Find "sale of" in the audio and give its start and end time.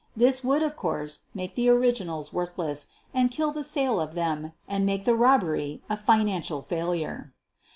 3.63-4.15